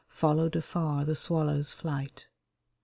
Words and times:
Followed 0.09 0.55
afar 0.55 1.05
the 1.05 1.15
swallow's 1.15 1.71
flight. 1.73 2.27